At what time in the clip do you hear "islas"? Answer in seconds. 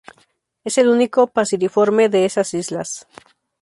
2.55-3.05